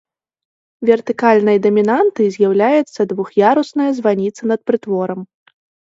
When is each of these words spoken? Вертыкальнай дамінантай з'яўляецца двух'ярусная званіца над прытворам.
Вертыкальнай 0.89 1.57
дамінантай 1.67 2.27
з'яўляецца 2.37 3.01
двух'ярусная 3.15 3.89
званіца 3.99 4.41
над 4.53 4.59
прытворам. 4.71 5.19